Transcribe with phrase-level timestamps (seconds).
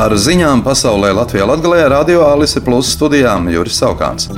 [0.00, 4.30] Ar ziņām pasaulē Latvijā Latvijā Radio Alise Plus studijām Juris Saukāns.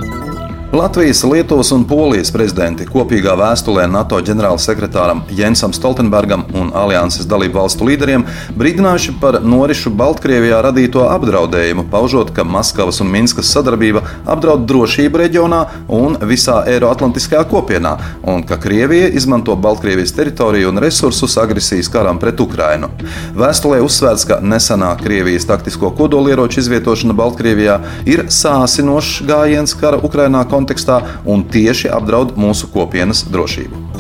[0.73, 7.85] Latvijas, Lietuvas un Polijas prezidenti kopīgā vēstulē NATO ģenerālsekretāram Jensam Stoltenbergam un alianses dalību valstu
[7.85, 8.23] līderiem
[8.57, 15.59] brīdinājuši par norišu Baltkrievijā radīto apdraudējumu, paužot, ka Maskavas un Minskas sadarbība apdraud drošību reģionā
[15.93, 17.93] un visā Eiroatlantiskajā kopienā,
[18.25, 22.89] un ka Krievija izmanto Baltkrievijas teritoriju un resursus agresijas karam pret Ukrainu.
[23.37, 30.62] Vēstulē uzsvērts, ka nesenā Krievijas taktisko kodolieroču izvietošana Baltkrievijā ir sāsinošs gājiens kara Ukrainā kontekstā
[30.63, 33.92] kontekstā un tieši apdraud mūsu kopienas drošību.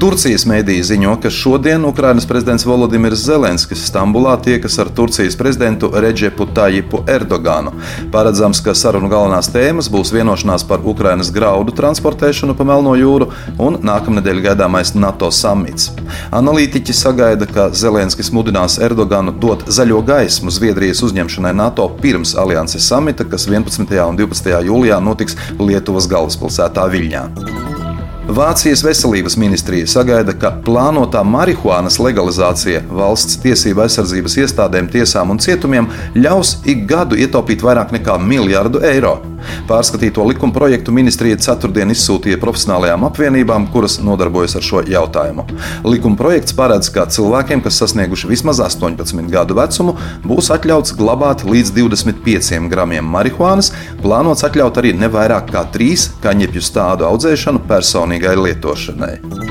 [0.00, 6.46] Turcijas mēdīja ziņo, ka šodien Ukrainas prezidents Volodimirs Zelenskis Stambulā tiekas ar Turcijas prezidentu Reģepu
[6.56, 7.74] Tajipu Erdoganu.
[8.14, 13.28] Paredzams, ka sarunu galvenās tēmas būs vienošanās par Ukrainas graudu transportēšanu pa Melno jūru
[13.60, 15.90] un nākamnedēļ gaidāmais NATO samits.
[16.32, 23.28] Analītiķi sagaida, ka Zelenskis mudinās Erdoganu dot zaļo gaismu Zviedrijas uzņemšanai NATO pirms alianses samita,
[23.28, 23.84] kas 11.
[24.08, 24.62] un 12.
[24.72, 27.59] jūlijā notiks Lietuvas galvaspilsētā Viļņā.
[28.30, 35.88] Vācijas veselības ministrija sagaida, ka plānotā marihuānas legalizācija valsts tiesību aizsardzības iestādēm, tiesām un cietumiem
[36.14, 39.16] ļaus ik gadu ietaupīt vairāk nekā miljardu eiro.
[39.68, 45.46] Pārskatīto likuma projektu ministrija ceturtdien izsūtīja profesionālajām apvienībām, kuras nodarbojas ar šo jautājumu.
[45.88, 51.74] Likuma projekts paredz, ka cilvēkiem, kas sasnieguši vismaz 18 gadu vecumu, būs atļauts glabāt līdz
[51.78, 59.49] 25 gramiem marihuānas, plānots atļaut arī ne vairāk kā trīs kaņepju stādu audzēšanu personīgai lietošanai.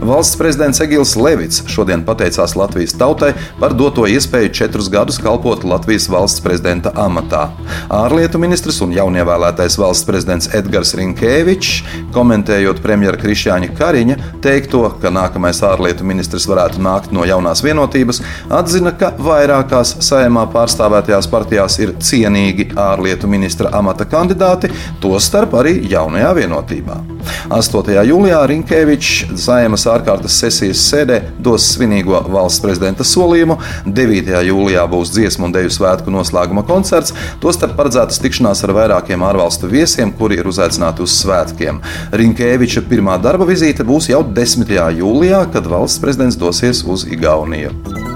[0.00, 6.08] Valsts prezidents Egils Levits šodien pateicās Latvijas tautai par doto iespēju četrus gadus kalpot Latvijas
[6.08, 7.50] valsts prezidenta amatā.
[7.92, 11.82] Ārlietu ministrs un jaunievēlētais valsts prezidents Edgars Rinkēvičs,
[12.16, 18.94] komentējot premjera Krišjāņa Kariņa teikto, ka nākamais ārlietu ministrs varētu nākt no jaunās vienotības, atzina,
[18.96, 24.72] ka vairākās saimā pārstāvētajās partijās ir cienīgi ārlietu ministra amata kandidāti,
[25.04, 27.02] tostarp arī jaunajā vienotībā.
[27.50, 27.90] 8.
[28.08, 33.58] jūlijā Rinkēvičs saimas ārkārtas sesijas sēdē dos svinīgo valsts prezidenta solījumu.
[33.86, 34.32] 9.
[34.50, 37.14] jūlijā būs dziesmu un deju svētku noslēguma koncerts.
[37.42, 41.82] Tostarp paredzētas tikšanās ar vairākiem ārvalstu viesiem, kuri ir uzaicināti uz svētkiem.
[42.22, 44.70] Rinkēviča pirmā darba vizīte būs jau 10.
[45.00, 48.09] jūlijā, kad valsts prezidents dosies uz Igauniju.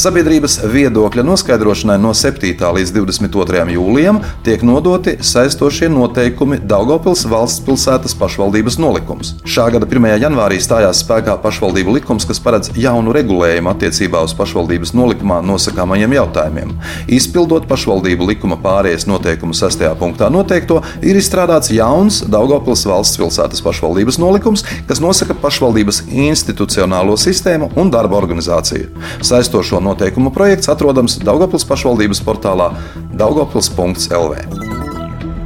[0.00, 2.54] Sabiedrības viedokļa noskaidrošanai no 7.
[2.56, 3.64] līdz 22.
[3.74, 9.34] jūlijam tiek nodoti saistošie noteikumi Daugopils valsts pilsētas pašvaldības nolikums.
[9.44, 10.06] Šā gada 1.
[10.22, 16.72] janvārī stājās spēkā pašvaldību likums, kas paredz jaunu regulējumu attiecībā uz pašvaldības nolikumā nosakāmajiem jautājumiem.
[17.18, 19.84] Izpildot pašvaldību likuma pārējais noteikumu 6.
[20.00, 27.74] punktā noteikto, ir izstrādāts jauns Daugopils valsts pilsētas pašvaldības nolikums, kas nosaka pašvaldības institucionālo sistēmu
[27.76, 28.88] un darba organizāciju.
[29.20, 32.72] Saistošo noteikumu projekts atrodams Daugopils pašvaldības portālā
[33.18, 34.69] daugopils.lv.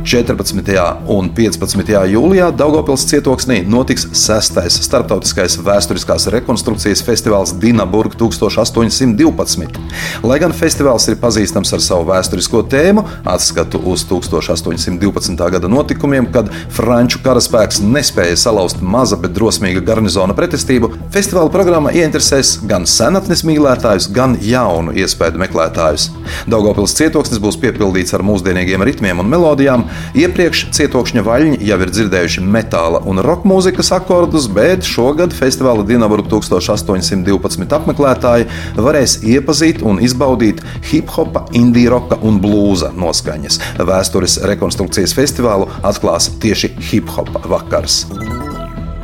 [0.04, 0.60] 14.
[1.08, 1.92] un 15.
[2.12, 4.58] jūlijā Daugopils cietoksnī notiks 6.
[4.84, 9.80] starptautiskais vēsturiskās rekonstrukcijas festivāls Dinaburg 1812.
[10.28, 15.48] Lai gan festivāls ir pazīstams ar savu vēsturisko tēmu, atskatu uz 1812.
[15.56, 22.58] gada notikumiem, kad franču karaspēks nespēja salauzt maza, bet drosmīga garnizona pretestību, festivāla programma ieinteresēs
[22.68, 26.10] gan senatnes mīlētājus, gan jaunu iespēju meklētājus.
[26.44, 29.88] Daugopils cietoksnis būs piepildīts ar mūsdienīgiem ritmiem un melodijām,
[30.18, 36.28] Iepriekš cietokšņa vaļņi jau ir dzirdējuši metāla un roka mūzikas akordus, bet šogad festivāla Dienaburg
[36.32, 43.60] 1812 apmeklētāji varēs iepazīt un izbaudīt hip-hopa, indie roka un blūza noskaņas.
[43.84, 48.04] Vēstures rekonstrukcijas festivālu atklās tieši hip-hopa vakars.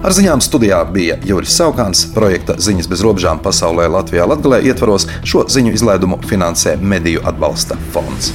[0.00, 2.06] Ar ziņām studijā bija Juris Saukāns.
[2.14, 8.32] Projekta Ziņas bez robežām pasaulē Latvijā Latvijā ietvaros šo ziņu izlaidumu finansē Mediju atbalsta fonds.